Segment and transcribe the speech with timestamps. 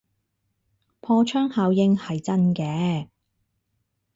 [0.99, 3.05] 破窗效應係真嘅